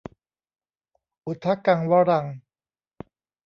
[1.25, 2.25] อุทะกังวะรัง